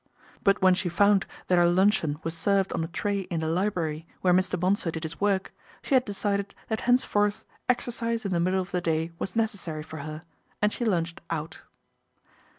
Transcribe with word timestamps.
But 0.43 0.63
when 0.63 0.73
she 0.73 0.89
found 0.89 1.27
that 1.45 1.59
her 1.59 1.67
luncheon 1.69 2.17
was 2.23 2.35
served 2.35 2.73
on 2.73 2.83
a 2.83 2.87
tray 2.87 3.19
in 3.19 3.41
the 3.41 3.47
library, 3.47 4.07
where 4.21 4.33
Mr. 4.33 4.59
Bonsor 4.59 4.89
did 4.89 5.03
his 5.03 5.21
work, 5.21 5.53
she 5.83 5.93
had 5.93 6.05
decided 6.05 6.55
that 6.69 6.81
henceforth 6.89 7.45
exercise 7.69 8.25
in 8.25 8.31
the 8.33 8.39
middle 8.39 8.61
of 8.61 8.71
the 8.71 8.81
day 8.81 9.11
was 9.19 9.35
necessary 9.35 9.83
for 9.83 9.97
her, 9.97 10.23
and 10.59 10.73
she 10.73 10.85
lunched 10.85 11.21
out. 11.29 11.61